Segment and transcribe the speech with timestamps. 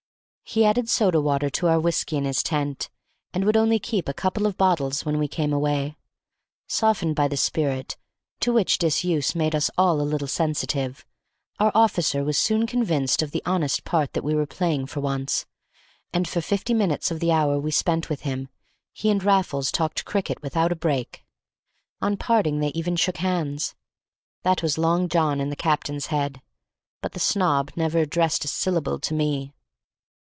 [0.43, 2.89] He added soda water to our whiskey in his tent,
[3.33, 5.95] and would only keep a couple of bottles when we came away.
[6.67, 7.95] Softened by the spirit,
[8.41, 11.05] to which disuse made us all a little sensitive,
[11.57, 15.45] our officer was soon convinced of the honest part that we were playing for once,
[16.11, 18.49] and for fifty minutes of the hour we spent with him
[18.91, 21.23] he and Raffles talked cricket without a break.
[22.01, 23.73] On parting they even shook hands;
[24.43, 26.41] that was Long John in the captain's head;
[26.99, 29.53] but the snob never addressed a syllable to me.